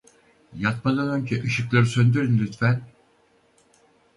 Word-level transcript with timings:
Yatmadan 0.55 1.09
önce 1.09 1.43
ışıkları 1.43 1.85
söndürün 1.85 2.39
lütfen. 2.39 2.81